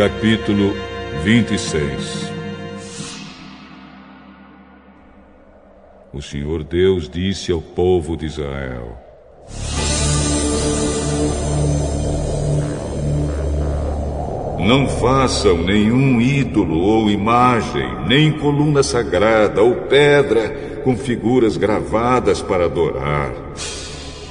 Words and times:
Capítulo 0.00 0.72
26 1.24 2.32
O 6.10 6.22
Senhor 6.22 6.64
Deus 6.64 7.06
disse 7.06 7.52
ao 7.52 7.60
povo 7.60 8.16
de 8.16 8.24
Israel: 8.24 8.96
Não 14.58 14.88
façam 14.88 15.58
nenhum 15.58 16.18
ídolo 16.18 16.78
ou 16.80 17.10
imagem, 17.10 17.86
nem 18.06 18.32
coluna 18.32 18.82
sagrada 18.82 19.60
ou 19.60 19.82
pedra 19.82 20.80
com 20.82 20.96
figuras 20.96 21.58
gravadas 21.58 22.40
para 22.40 22.64
adorar. 22.64 23.34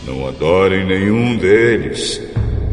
Não 0.04 0.28
adorem 0.28 0.84
nenhum 0.84 1.38
deles. 1.38 2.20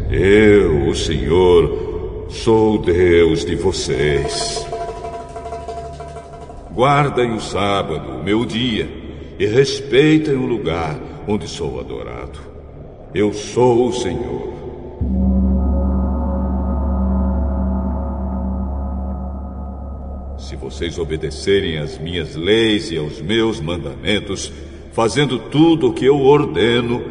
Eu, 0.09 0.87
o 0.87 0.95
Senhor, 0.95 1.86
sou 2.29 2.77
Deus 2.77 3.45
de 3.45 3.55
vocês. 3.55 4.65
Guardem 6.71 7.33
o 7.33 7.39
sábado, 7.39 8.23
meu 8.23 8.45
dia, 8.45 8.87
e 9.39 9.45
respeitem 9.45 10.35
o 10.35 10.45
lugar 10.45 10.99
onde 11.27 11.47
sou 11.47 11.79
adorado. 11.79 12.39
Eu 13.13 13.33
sou 13.33 13.87
o 13.87 13.93
Senhor. 13.93 14.53
Se 20.37 20.55
vocês 20.55 20.99
obedecerem 20.99 21.77
às 21.77 21.97
minhas 21.97 22.35
leis 22.35 22.91
e 22.91 22.97
aos 22.97 23.21
meus 23.21 23.59
mandamentos, 23.59 24.51
fazendo 24.93 25.39
tudo 25.39 25.89
o 25.89 25.93
que 25.93 26.05
eu 26.05 26.21
ordeno, 26.21 27.03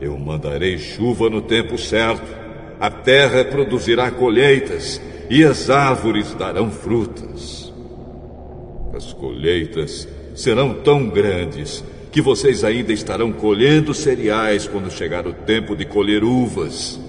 eu 0.00 0.16
mandarei 0.18 0.78
chuva 0.78 1.28
no 1.28 1.42
tempo 1.42 1.76
certo, 1.76 2.45
a 2.78 2.90
terra 2.90 3.44
produzirá 3.44 4.10
colheitas 4.10 5.00
e 5.30 5.44
as 5.44 5.70
árvores 5.70 6.34
darão 6.34 6.70
frutas. 6.70 7.72
As 8.94 9.12
colheitas 9.12 10.08
serão 10.34 10.74
tão 10.74 11.08
grandes 11.08 11.82
que 12.12 12.22
vocês 12.22 12.64
ainda 12.64 12.92
estarão 12.92 13.32
colhendo 13.32 13.92
cereais 13.92 14.66
quando 14.66 14.90
chegar 14.90 15.26
o 15.26 15.32
tempo 15.32 15.76
de 15.76 15.84
colher 15.84 16.24
uvas. 16.24 17.00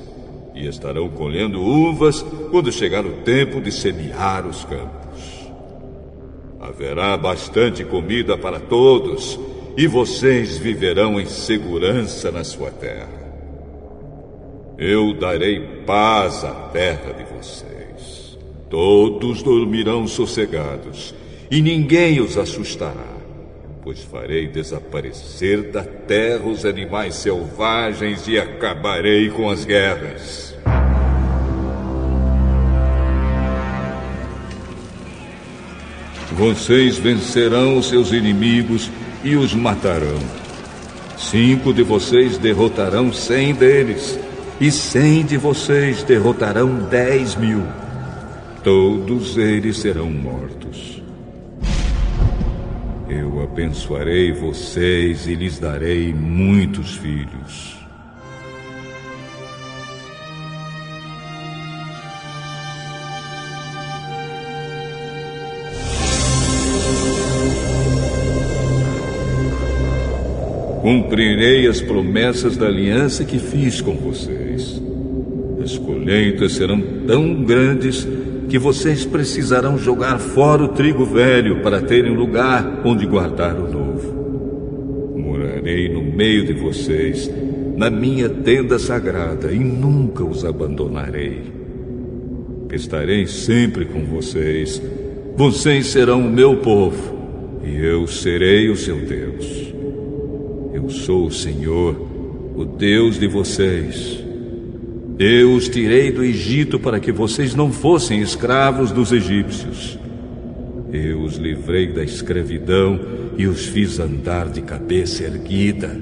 E 0.54 0.68
estarão 0.68 1.08
colhendo 1.10 1.62
uvas 1.62 2.26
quando 2.50 2.72
chegar 2.72 3.06
o 3.06 3.22
tempo 3.24 3.62
de 3.62 3.72
semear 3.72 4.46
os 4.46 4.66
campos. 4.66 5.52
Haverá 6.60 7.16
bastante 7.16 7.84
comida 7.84 8.38
para 8.38 8.60
todos 8.60 9.40
e 9.78 9.86
vocês 9.86 10.58
viverão 10.58 11.22
em 11.22 11.26
segurança 11.26 12.32
na 12.32 12.44
sua 12.44 12.72
terra. 12.72 13.17
Eu 14.78 15.12
darei 15.12 15.60
paz 15.88 16.44
à 16.44 16.52
terra 16.72 17.12
de 17.12 17.24
vocês. 17.24 18.38
Todos 18.70 19.42
dormirão 19.42 20.06
sossegados 20.06 21.16
e 21.50 21.64
ninguém 21.64 22.22
os 22.22 22.38
assustará, 22.38 23.18
pois 23.82 24.04
farei 24.04 24.48
desaparecer 24.48 25.72
da 25.72 25.84
terra 25.84 26.46
os 26.46 26.64
animais 26.64 27.16
selvagens 27.16 28.28
e 28.28 28.38
acabarei 28.38 29.32
com 29.32 29.50
as 29.50 29.66
guerras. 29.66 30.56
Vocês 36.34 37.00
vencerão 37.00 37.80
os 37.80 37.90
seus 37.90 38.12
inimigos 38.12 38.92
e 39.24 39.36
os 39.36 39.56
matarão. 39.56 40.20
Cinco 41.18 41.74
de 41.74 41.82
vocês 41.82 42.38
derrotarão 42.38 43.12
cem 43.12 43.56
deles, 43.56 44.20
e 44.60 44.72
cem 44.72 45.24
de 45.24 45.38
vocês 45.38 46.04
derrotarão 46.04 46.88
dez 46.90 47.36
mil. 47.36 47.64
Todos 48.64 49.38
eles 49.38 49.78
serão 49.78 50.10
mortos. 50.10 51.02
Eu 53.08 53.42
abençoarei 53.42 54.32
vocês 54.32 55.28
e 55.28 55.36
lhes 55.36 55.60
darei 55.60 56.14
muitos 56.14 56.96
filhos. 56.96 57.77
Cumprirei 70.88 71.68
as 71.68 71.82
promessas 71.82 72.56
da 72.56 72.68
aliança 72.68 73.26
que 73.26 73.40
fiz 73.40 73.82
com 73.82 73.94
vocês. 73.98 74.82
As 75.62 75.78
colheitas 75.78 76.54
serão 76.54 76.80
tão 77.06 77.44
grandes 77.44 78.08
que 78.48 78.58
vocês 78.58 79.04
precisarão 79.04 79.78
jogar 79.78 80.18
fora 80.18 80.64
o 80.64 80.70
trigo 80.70 81.04
velho 81.04 81.62
para 81.62 81.82
terem 81.82 82.16
lugar 82.16 82.84
onde 82.86 83.06
guardar 83.06 83.60
o 83.60 83.70
novo. 83.70 85.14
Morarei 85.18 85.90
no 85.90 86.02
meio 86.02 86.46
de 86.46 86.54
vocês, 86.54 87.30
na 87.76 87.90
minha 87.90 88.30
tenda 88.30 88.80
sagrada, 88.80 89.52
e 89.52 89.60
nunca 89.60 90.24
os 90.24 90.46
abandonarei. 90.46 91.52
Estarei 92.72 93.28
sempre 93.28 93.84
com 93.84 94.06
vocês. 94.06 94.82
Vocês 95.36 95.88
serão 95.88 96.22
o 96.26 96.32
meu 96.32 96.56
povo, 96.56 97.60
e 97.62 97.76
eu 97.76 98.08
serei 98.08 98.70
o 98.70 98.78
seu 98.78 98.96
Deus. 99.06 99.76
Sou 100.90 101.28
o 101.28 101.32
Senhor, 101.32 101.96
o 102.56 102.64
Deus 102.64 103.20
de 103.20 103.28
vocês. 103.28 104.24
Eu 105.20 105.54
os 105.54 105.68
tirei 105.68 106.12
do 106.12 106.24
Egito 106.24 106.80
para 106.80 107.00
que 107.00 107.12
vocês 107.12 107.54
não 107.54 107.72
fossem 107.72 108.22
escravos 108.22 108.92
dos 108.92 109.12
egípcios. 109.12 110.00
Eu 110.92 111.22
os 111.22 111.36
livrei 111.36 111.88
da 111.88 112.04
escravidão 112.04 113.00
e 113.38 113.48
os 113.48 113.66
fiz 113.66 114.00
andar 114.00 114.50
de 114.50 114.62
cabeça 114.62 115.24
erguida. 115.24 116.00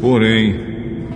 Porém, 0.00 0.60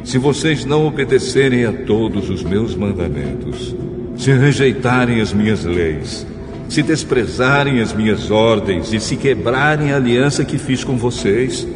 se 0.03 0.17
vocês 0.17 0.65
não 0.65 0.87
obedecerem 0.87 1.65
a 1.65 1.73
todos 1.73 2.31
os 2.31 2.43
meus 2.43 2.75
mandamentos, 2.75 3.75
se 4.17 4.33
rejeitarem 4.33 5.21
as 5.21 5.33
minhas 5.33 5.65
leis, 5.65 6.27
se 6.69 6.83
desprezarem 6.83 7.81
as 7.81 7.93
minhas 7.93 8.31
ordens 8.31 8.93
e 8.93 9.01
se 9.01 9.17
quebrarem 9.17 9.93
a 9.93 9.97
aliança 9.97 10.45
que 10.45 10.59
fiz 10.59 10.83
com 10.83 10.97
vocês, 10.97 11.67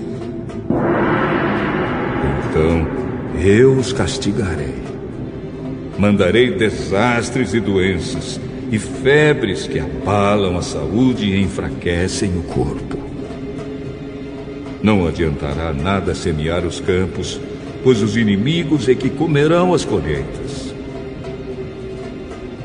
então 2.50 2.87
eu 3.43 3.72
os 3.75 3.93
castigarei. 3.93 4.75
Mandarei 5.99 6.53
desastres 6.53 7.54
e 7.54 7.60
doenças 7.60 8.41
e 8.71 8.78
febres 8.78 9.66
que 9.66 9.78
abalam 9.78 10.56
a 10.56 10.62
saúde 10.62 11.26
e 11.26 11.41
enfraquecem 11.41 12.37
o 12.38 12.43
corpo. 12.43 12.99
Não 14.82 15.06
adiantará 15.06 15.72
nada 15.72 16.15
semear 16.15 16.65
os 16.65 16.78
campos, 16.78 17.41
pois 17.82 18.00
os 18.00 18.16
inimigos 18.16 18.88
é 18.88 18.94
que 18.94 19.10
comerão 19.10 19.75
as 19.75 19.84
colheitas. 19.84 20.72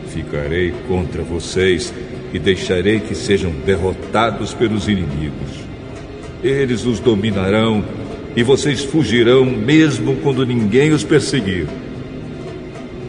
Ficarei 0.08 0.74
contra 0.88 1.24
vocês 1.24 1.92
e 2.34 2.40
deixarei 2.40 3.00
que 3.00 3.14
sejam 3.14 3.52
derrotados 3.66 4.54
pelos 4.54 4.88
inimigos. 4.88 5.52
Eles 6.44 6.84
os 6.86 7.00
dominarão 7.00 7.86
e 8.36 8.42
vocês 8.42 8.84
fugirão 8.84 9.46
mesmo 9.46 10.16
quando 10.18 10.46
ninguém 10.46 10.92
os 10.92 11.04
perseguir. 11.04 11.68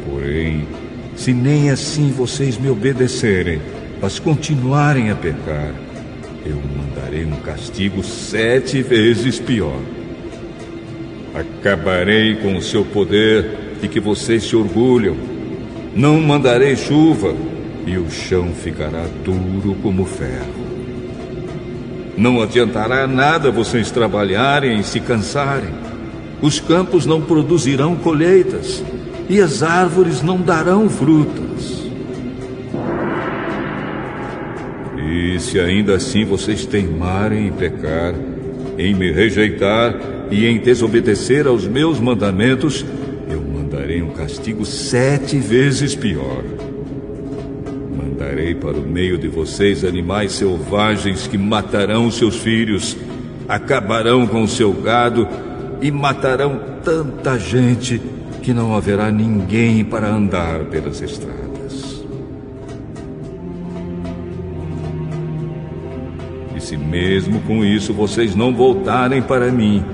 Porém, 0.09 0.69
se 1.17 1.33
nem 1.33 1.71
assim 1.71 2.13
vocês 2.13 2.59
me 2.59 2.69
obedecerem, 2.69 3.61
mas 4.01 4.19
continuarem 4.19 5.11
a 5.11 5.15
pecar, 5.15 5.75
eu 6.45 6.57
mandarei 6.77 7.25
um 7.25 7.37
castigo 7.37 8.03
sete 8.05 8.83
vezes 8.83 9.41
pior. 9.41 9.81
Acabarei 11.35 12.37
com 12.37 12.57
o 12.57 12.63
seu 12.63 12.85
poder 12.85 13.47
de 13.81 13.89
que 13.89 13.99
vocês 13.99 14.45
se 14.45 14.55
orgulham. 14.55 15.17
Não 15.97 16.21
mandarei 16.21 16.77
chuva 16.77 17.35
e 17.87 17.99
o 17.99 18.11
chão 18.11 18.53
ficará 18.55 19.07
duro 19.25 19.77
como 19.83 20.05
ferro. 20.05 20.65
Não 22.17 22.41
adiantará 22.41 23.07
nada 23.07 23.51
vocês 23.51 23.91
trabalharem 23.91 24.79
e 24.79 24.85
se 24.85 25.01
cansarem. 25.01 25.75
Os 26.41 26.61
campos 26.61 27.07
não 27.07 27.21
produzirão 27.21 27.97
colheitas 27.97 28.83
e 29.29 29.41
as 29.41 29.63
árvores 29.63 30.23
não 30.23 30.41
darão 30.41 30.89
frutas. 30.89 31.85
E 35.07 35.39
se 35.41 35.59
ainda 35.59 35.97
assim 35.97 36.25
vocês 36.25 36.65
teimarem 36.65 37.49
em 37.49 37.53
pecar, 37.53 38.15
em 38.79 38.95
me 38.95 39.11
rejeitar 39.11 39.95
e 40.31 40.47
em 40.47 40.59
desobedecer 40.59 41.47
aos 41.47 41.67
meus 41.67 41.99
mandamentos, 41.99 42.85
eu 43.29 43.41
mandarei 43.41 44.03
um 44.03 44.11
castigo 44.11 44.65
sete 44.65 45.39
vezes 45.39 45.95
pior. 45.95 46.43
Mandarei 48.35 48.55
para 48.57 48.77
o 48.77 48.83
meio 48.83 49.17
de 49.17 49.29
vocês 49.29 49.85
animais 49.85 50.33
selvagens 50.33 51.29
que 51.29 51.39
matarão 51.39 52.11
seus 52.11 52.35
filhos, 52.35 52.97
acabarão 53.49 54.27
com 54.27 54.43
o 54.43 54.49
seu 54.49 54.73
gado 54.73 55.29
e 55.81 55.89
matarão 55.89 56.61
tanta 56.83 57.39
gente 57.39 58.03
que 58.43 58.53
não 58.53 58.75
haverá 58.75 59.09
ninguém 59.09 59.85
para 59.85 60.09
andar 60.09 60.65
pelas 60.65 61.01
estradas. 61.01 62.05
E 66.57 66.61
se 66.61 66.77
mesmo 66.77 67.41
com 67.43 67.65
isso 67.65 67.95
vocês 67.95 68.35
não 68.35 68.53
voltarem 68.53 69.23
para 69.23 69.53
mim, 69.53 69.85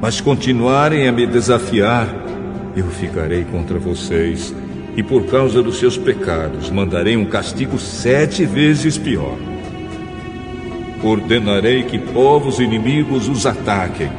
mas 0.00 0.22
continuarem 0.22 1.06
a 1.06 1.12
me 1.12 1.26
desafiar, 1.26 2.08
eu 2.74 2.86
ficarei 2.86 3.44
contra 3.44 3.78
vocês 3.78 4.54
e 4.96 5.02
por 5.02 5.26
causa 5.26 5.62
dos 5.62 5.78
seus 5.78 5.96
pecados 5.96 6.70
mandarei 6.70 7.16
um 7.16 7.24
castigo 7.24 7.78
sete 7.78 8.44
vezes 8.44 8.96
pior. 8.96 9.36
Ordenarei 11.02 11.82
que 11.82 11.98
povos 11.98 12.60
inimigos 12.60 13.28
os 13.28 13.44
ataquem, 13.44 14.10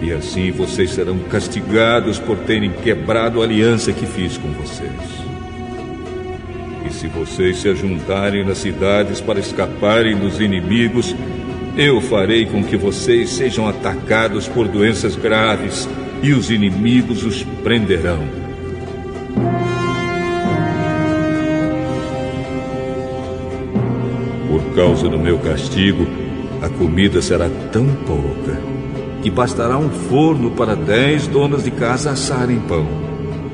e 0.00 0.12
assim 0.12 0.50
vocês 0.50 0.90
serão 0.90 1.18
castigados 1.18 2.18
por 2.18 2.36
terem 2.38 2.70
quebrado 2.70 3.40
a 3.40 3.44
aliança 3.44 3.92
que 3.92 4.06
fiz 4.06 4.36
com 4.36 4.48
vocês. 4.52 4.90
E 6.86 6.92
se 6.92 7.06
vocês 7.08 7.58
se 7.58 7.68
ajuntarem 7.68 8.44
nas 8.44 8.58
cidades 8.58 9.20
para 9.20 9.40
escaparem 9.40 10.16
dos 10.16 10.40
inimigos, 10.40 11.14
eu 11.76 12.00
farei 12.00 12.46
com 12.46 12.62
que 12.62 12.76
vocês 12.76 13.30
sejam 13.30 13.68
atacados 13.68 14.48
por 14.48 14.68
doenças 14.68 15.16
graves 15.16 15.88
e 16.22 16.32
os 16.32 16.50
inimigos 16.50 17.24
os 17.24 17.42
prenderão. 17.62 18.49
Causa 24.80 25.10
do 25.10 25.18
meu 25.18 25.38
castigo, 25.38 26.06
a 26.62 26.68
comida 26.70 27.20
será 27.20 27.50
tão 27.70 27.86
pouca 28.06 28.58
que 29.22 29.30
bastará 29.30 29.76
um 29.76 29.90
forno 29.90 30.52
para 30.52 30.74
dez 30.74 31.26
donas 31.26 31.64
de 31.64 31.70
casa 31.70 32.12
assarem 32.12 32.58
pão. 32.60 32.86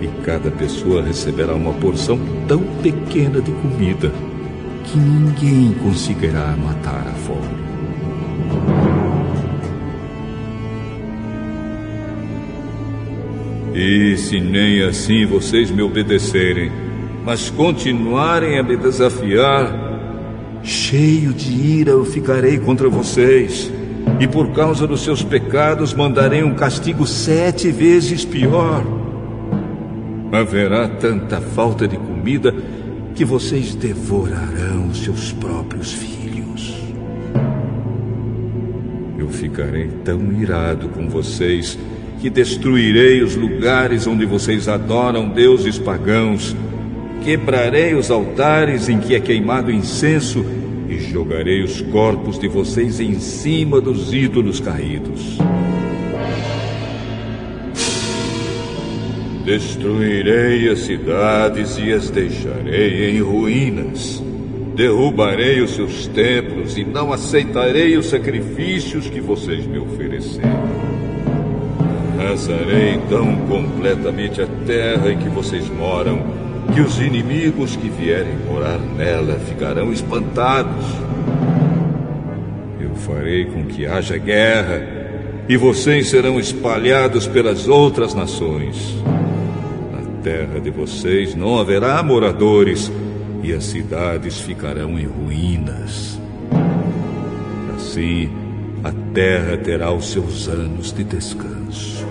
E 0.00 0.06
cada 0.24 0.52
pessoa 0.52 1.02
receberá 1.02 1.52
uma 1.52 1.72
porção 1.72 2.16
tão 2.46 2.60
pequena 2.80 3.40
de 3.40 3.50
comida 3.50 4.12
que 4.84 4.96
ninguém 4.96 5.72
conseguirá 5.82 6.56
matar 6.64 7.04
a 7.08 7.14
fome. 7.14 7.66
E 13.74 14.16
se 14.16 14.38
nem 14.38 14.80
assim 14.82 15.26
vocês 15.26 15.72
me 15.72 15.82
obedecerem, 15.82 16.70
mas 17.24 17.50
continuarem 17.50 18.60
a 18.60 18.62
me 18.62 18.76
desafiar, 18.76 19.85
Cheio 20.66 21.32
de 21.32 21.52
ira 21.52 21.92
eu 21.92 22.04
ficarei 22.04 22.58
contra 22.58 22.88
vocês, 22.88 23.70
e 24.18 24.26
por 24.26 24.50
causa 24.50 24.84
dos 24.84 25.02
seus 25.02 25.22
pecados 25.22 25.94
mandarei 25.94 26.42
um 26.42 26.54
castigo 26.54 27.06
sete 27.06 27.70
vezes 27.70 28.24
pior. 28.24 28.84
Haverá 30.32 30.88
tanta 30.88 31.40
falta 31.40 31.86
de 31.86 31.96
comida 31.96 32.52
que 33.14 33.24
vocês 33.24 33.76
devorarão 33.76 34.92
seus 34.92 35.30
próprios 35.30 35.92
filhos. 35.92 36.74
Eu 39.16 39.28
ficarei 39.28 39.86
tão 40.04 40.32
irado 40.32 40.88
com 40.88 41.08
vocês 41.08 41.78
que 42.20 42.28
destruirei 42.28 43.22
os 43.22 43.36
lugares 43.36 44.04
onde 44.08 44.26
vocês 44.26 44.66
adoram 44.66 45.28
deuses 45.28 45.78
pagãos 45.78 46.56
Quebrarei 47.26 47.92
os 47.92 48.08
altares 48.08 48.88
em 48.88 49.00
que 49.00 49.12
é 49.12 49.18
queimado 49.18 49.68
incenso 49.68 50.46
e 50.88 50.96
jogarei 51.00 51.60
os 51.60 51.80
corpos 51.80 52.38
de 52.38 52.46
vocês 52.46 53.00
em 53.00 53.18
cima 53.18 53.80
dos 53.80 54.14
ídolos 54.14 54.60
caídos. 54.60 55.36
Destruirei 59.44 60.68
as 60.68 60.78
cidades 60.78 61.76
e 61.78 61.92
as 61.92 62.10
deixarei 62.10 63.10
em 63.10 63.20
ruínas. 63.20 64.22
Derrubarei 64.76 65.60
os 65.60 65.74
seus 65.74 66.06
templos 66.06 66.78
e 66.78 66.84
não 66.84 67.12
aceitarei 67.12 67.96
os 67.96 68.06
sacrifícios 68.06 69.10
que 69.10 69.20
vocês 69.20 69.66
me 69.66 69.80
ofereceram. 69.80 70.62
Arrasarei 72.20 72.94
então 72.94 73.34
completamente 73.48 74.40
a 74.40 74.46
terra 74.64 75.10
em 75.10 75.18
que 75.18 75.28
vocês 75.28 75.68
moram 75.68 76.45
que 76.74 76.80
os 76.80 77.00
inimigos 77.00 77.76
que 77.76 77.88
vierem 77.88 78.36
morar 78.46 78.78
nela 78.78 79.38
ficarão 79.38 79.92
espantados. 79.92 80.84
Eu 82.80 82.94
farei 82.94 83.46
com 83.46 83.64
que 83.64 83.86
haja 83.86 84.16
guerra 84.18 84.82
e 85.48 85.56
vocês 85.56 86.08
serão 86.08 86.40
espalhados 86.40 87.26
pelas 87.26 87.68
outras 87.68 88.14
nações. 88.14 88.96
Na 89.92 90.22
terra 90.22 90.60
de 90.60 90.70
vocês 90.70 91.34
não 91.34 91.58
haverá 91.58 92.02
moradores 92.02 92.90
e 93.42 93.52
as 93.52 93.64
cidades 93.64 94.40
ficarão 94.40 94.98
em 94.98 95.06
ruínas. 95.06 96.20
Assim, 97.76 98.28
a 98.82 98.92
terra 99.14 99.56
terá 99.56 99.92
os 99.92 100.10
seus 100.10 100.48
anos 100.48 100.92
de 100.92 101.04
descanso. 101.04 102.04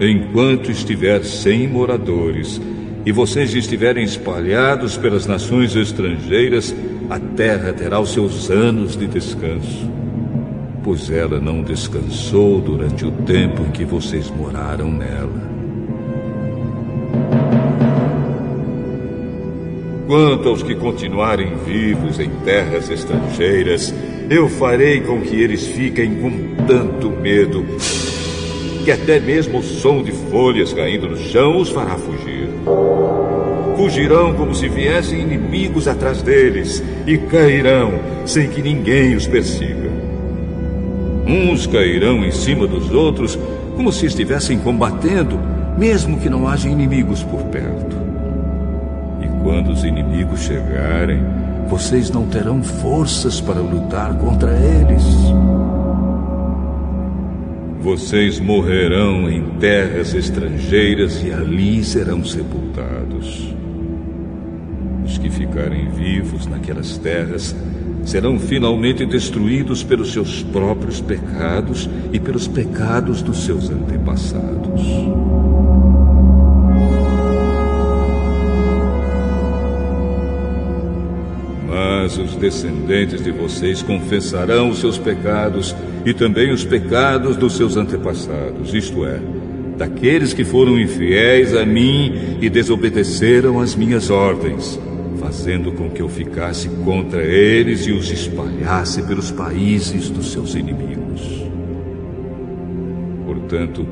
Enquanto 0.00 0.70
estiver 0.70 1.24
sem 1.24 1.66
moradores, 1.66 2.60
e 3.06 3.12
vocês 3.12 3.54
estiverem 3.54 4.04
espalhados 4.04 4.96
pelas 4.96 5.26
nações 5.26 5.76
estrangeiras, 5.76 6.74
a 7.10 7.18
terra 7.18 7.72
terá 7.72 8.00
os 8.00 8.12
seus 8.12 8.50
anos 8.50 8.96
de 8.96 9.06
descanso. 9.06 9.90
Pois 10.82 11.10
ela 11.10 11.38
não 11.40 11.62
descansou 11.62 12.60
durante 12.60 13.04
o 13.04 13.10
tempo 13.10 13.62
em 13.62 13.70
que 13.70 13.84
vocês 13.84 14.30
moraram 14.30 14.90
nela. 14.90 15.54
Quanto 20.06 20.48
aos 20.48 20.62
que 20.62 20.74
continuarem 20.74 21.56
vivos 21.64 22.20
em 22.20 22.30
terras 22.44 22.90
estrangeiras, 22.90 23.94
eu 24.30 24.48
farei 24.48 25.00
com 25.00 25.20
que 25.20 25.36
eles 25.36 25.66
fiquem 25.66 26.14
com 26.16 26.64
tanto 26.66 27.10
medo 27.10 27.64
que 28.84 28.90
até 28.90 29.18
mesmo 29.18 29.60
o 29.60 29.62
som 29.62 30.02
de 30.02 30.12
folhas 30.12 30.74
caindo 30.74 31.08
no 31.08 31.16
chão 31.16 31.58
os 31.58 31.70
fará 31.70 31.96
fugir. 31.96 32.33
Fugirão 33.76 34.34
como 34.34 34.54
se 34.54 34.68
viessem 34.68 35.20
inimigos 35.20 35.86
atrás 35.88 36.22
deles 36.22 36.82
e 37.06 37.18
cairão 37.18 37.92
sem 38.24 38.48
que 38.48 38.62
ninguém 38.62 39.14
os 39.14 39.26
persiga. 39.26 39.90
Uns 41.26 41.66
cairão 41.66 42.24
em 42.24 42.30
cima 42.30 42.66
dos 42.66 42.90
outros 42.90 43.38
como 43.74 43.92
se 43.92 44.06
estivessem 44.06 44.58
combatendo, 44.58 45.38
mesmo 45.76 46.18
que 46.18 46.30
não 46.30 46.46
haja 46.46 46.68
inimigos 46.68 47.22
por 47.22 47.42
perto. 47.44 47.96
E 49.20 49.26
quando 49.42 49.72
os 49.72 49.84
inimigos 49.84 50.40
chegarem, 50.40 51.20
vocês 51.68 52.10
não 52.10 52.26
terão 52.26 52.62
forças 52.62 53.40
para 53.40 53.60
lutar 53.60 54.14
contra 54.14 54.52
eles. 54.52 55.04
Vocês 57.84 58.40
morrerão 58.40 59.28
em 59.30 59.42
terras 59.58 60.14
estrangeiras 60.14 61.22
e 61.22 61.30
ali 61.30 61.84
serão 61.84 62.24
sepultados. 62.24 63.54
Os 65.04 65.18
que 65.18 65.28
ficarem 65.28 65.90
vivos 65.90 66.46
naquelas 66.46 66.96
terras 66.96 67.54
serão 68.02 68.38
finalmente 68.38 69.04
destruídos 69.04 69.84
pelos 69.84 70.14
seus 70.14 70.42
próprios 70.44 71.02
pecados 71.02 71.86
e 72.10 72.18
pelos 72.18 72.48
pecados 72.48 73.20
dos 73.20 73.44
seus 73.44 73.68
antepassados. 73.68 74.80
Mas 82.16 82.30
os 82.30 82.36
descendentes 82.36 83.24
de 83.24 83.32
vocês 83.32 83.82
confessarão 83.82 84.70
os 84.70 84.78
seus 84.78 84.96
pecados 84.96 85.74
e 86.06 86.14
também 86.14 86.52
os 86.52 86.64
pecados 86.64 87.36
dos 87.36 87.56
seus 87.56 87.76
antepassados, 87.76 88.72
isto 88.72 89.04
é, 89.04 89.18
daqueles 89.76 90.32
que 90.32 90.44
foram 90.44 90.78
infiéis 90.78 91.56
a 91.56 91.66
mim 91.66 92.38
e 92.40 92.48
desobedeceram 92.48 93.58
às 93.58 93.74
minhas 93.74 94.10
ordens, 94.10 94.78
fazendo 95.18 95.72
com 95.72 95.90
que 95.90 96.02
eu 96.02 96.08
ficasse 96.08 96.68
contra 96.84 97.20
eles 97.20 97.84
e 97.86 97.90
os 97.90 98.08
espalhasse 98.12 99.02
pelos 99.02 99.32
países 99.32 100.08
dos 100.08 100.30
seus 100.30 100.54
inimigos. 100.54 101.42
Portanto, 103.26 103.84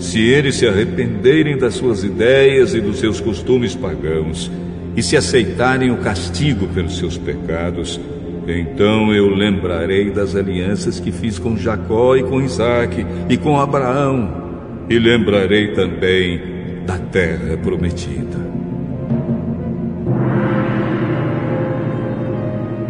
se 0.00 0.20
eles 0.20 0.56
se 0.56 0.66
arrependerem 0.66 1.56
das 1.56 1.74
suas 1.74 2.02
ideias 2.02 2.74
e 2.74 2.80
dos 2.80 2.98
seus 2.98 3.20
costumes 3.20 3.76
pagãos, 3.76 4.50
e 4.96 5.02
se 5.02 5.16
aceitarem 5.16 5.90
o 5.90 5.98
castigo 5.98 6.66
pelos 6.68 6.98
seus 6.98 7.18
pecados, 7.18 8.00
então 8.46 9.12
eu 9.12 9.28
lembrarei 9.28 10.10
das 10.10 10.36
alianças 10.36 11.00
que 11.00 11.10
fiz 11.10 11.38
com 11.38 11.56
Jacó 11.56 12.16
e 12.16 12.22
com 12.22 12.40
Isaac 12.40 13.04
e 13.28 13.36
com 13.36 13.58
Abraão, 13.58 14.86
e 14.88 14.98
lembrarei 14.98 15.72
também 15.72 16.40
da 16.86 16.98
terra 16.98 17.56
prometida. 17.56 18.44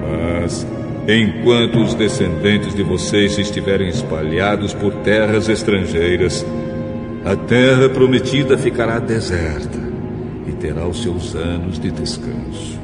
Mas, 0.03 0.67
enquanto 1.09 1.81
os 1.81 1.95
descendentes 1.95 2.75
de 2.75 2.83
vocês 2.83 3.39
estiverem 3.39 3.89
espalhados 3.89 4.75
por 4.75 4.93
terras 4.97 5.49
estrangeiras, 5.49 6.45
A 7.25 7.35
terra 7.35 7.89
prometida 7.89 8.59
ficará 8.59 8.99
deserta 8.99 9.74
terá 10.65 10.89
os 10.89 11.03
seus 11.03 11.35
anos 11.35 11.79
de 11.79 11.91
descanso. 11.91 12.81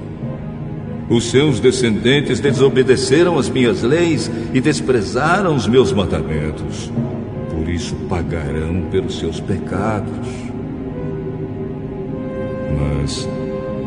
Os 1.08 1.30
seus 1.30 1.60
descendentes 1.60 2.38
desobedeceram 2.38 3.38
as 3.38 3.48
minhas 3.48 3.82
leis 3.82 4.30
e 4.52 4.60
desprezaram 4.60 5.56
os 5.56 5.66
meus 5.66 5.90
mandamentos. 5.90 6.92
Por 7.50 7.70
isso 7.70 7.94
pagarão 8.06 8.82
pelos 8.90 9.18
seus 9.18 9.40
pecados. 9.40 10.28
Mas, 12.78 13.26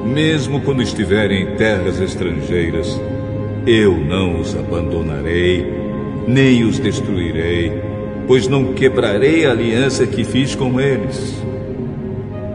mesmo 0.07 0.59
quando 0.61 0.81
estiverem 0.81 1.43
em 1.43 1.55
terras 1.55 2.01
estrangeiras, 2.01 2.99
eu 3.67 3.95
não 3.95 4.41
os 4.41 4.55
abandonarei, 4.55 5.71
nem 6.27 6.63
os 6.63 6.79
destruirei, 6.79 7.71
pois 8.25 8.47
não 8.47 8.73
quebrarei 8.73 9.45
a 9.45 9.51
aliança 9.51 10.07
que 10.07 10.23
fiz 10.23 10.55
com 10.55 10.81
eles. 10.81 11.52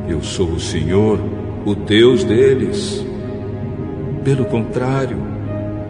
Eu 0.08 0.22
sou 0.22 0.48
o 0.48 0.60
Senhor, 0.60 1.20
o 1.66 1.74
Deus 1.74 2.24
deles. 2.24 3.04
Pelo 4.24 4.46
contrário, 4.46 5.18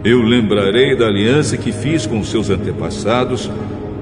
eu 0.03 0.21
lembrarei 0.21 0.95
da 0.95 1.07
aliança 1.07 1.57
que 1.57 1.71
fiz 1.71 2.05
com 2.05 2.23
seus 2.23 2.49
antepassados 2.49 3.49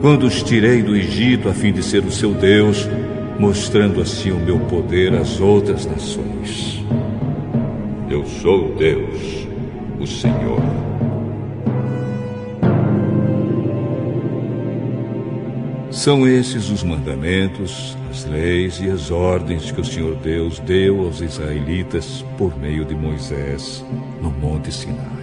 quando 0.02 0.26
os 0.26 0.44
tirei 0.44 0.82
do 0.82 0.96
Egito 0.96 1.50
a 1.50 1.54
fim 1.54 1.72
de 1.72 1.84
ser 1.84 2.04
o 2.04 2.12
seu 2.12 2.32
Deus, 2.32 2.88
mostrando 3.40 4.02
assim 4.02 4.32
o 4.32 4.40
meu 4.40 4.60
poder 4.60 5.14
às 5.14 5.40
outras 5.40 5.86
nações. 5.86 6.84
Eu 8.10 8.26
sou 8.26 8.76
Deus, 8.76 9.48
o 10.00 10.08
Senhor. 10.08 10.77
São 15.92 16.28
esses 16.28 16.70
os 16.70 16.84
mandamentos, 16.84 17.98
as 18.10 18.26
leis 18.26 18.80
e 18.80 18.90
as 18.90 19.10
ordens 19.10 19.72
que 19.72 19.82
o 19.82 19.86
Senhor 19.86 20.16
Deus 20.16 20.60
deu 20.60 21.02
aos 21.02 21.22
israelitas 21.22 22.24
por 22.38 22.58
meio 22.58 22.86
de 22.86 22.94
Moisés 22.94 23.84
no 24.22 24.30
Monte 24.30 24.72
Sinai. 24.72 25.17